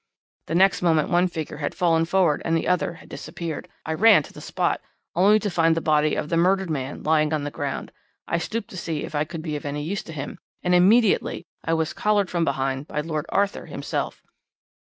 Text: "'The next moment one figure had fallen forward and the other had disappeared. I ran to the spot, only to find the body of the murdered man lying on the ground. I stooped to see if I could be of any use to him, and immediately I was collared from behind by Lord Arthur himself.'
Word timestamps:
"'The 0.47 0.55
next 0.55 0.81
moment 0.81 1.11
one 1.11 1.27
figure 1.27 1.57
had 1.57 1.75
fallen 1.75 2.05
forward 2.05 2.41
and 2.43 2.57
the 2.57 2.67
other 2.67 2.93
had 2.95 3.07
disappeared. 3.07 3.67
I 3.85 3.93
ran 3.93 4.23
to 4.23 4.33
the 4.33 4.41
spot, 4.41 4.81
only 5.13 5.37
to 5.37 5.49
find 5.51 5.75
the 5.75 5.79
body 5.79 6.15
of 6.15 6.29
the 6.29 6.37
murdered 6.37 6.71
man 6.71 7.03
lying 7.03 7.31
on 7.31 7.43
the 7.43 7.51
ground. 7.51 7.91
I 8.27 8.39
stooped 8.39 8.71
to 8.71 8.77
see 8.77 9.03
if 9.03 9.13
I 9.13 9.25
could 9.25 9.43
be 9.43 9.55
of 9.55 9.63
any 9.63 9.83
use 9.83 10.01
to 10.05 10.11
him, 10.11 10.39
and 10.63 10.73
immediately 10.73 11.45
I 11.63 11.75
was 11.75 11.93
collared 11.93 12.31
from 12.31 12.43
behind 12.43 12.87
by 12.87 13.01
Lord 13.01 13.27
Arthur 13.29 13.67
himself.' 13.67 14.23